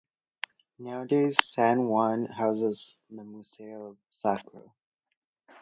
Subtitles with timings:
[0.79, 4.73] Nowadays San Juan houses the Museo Sacro.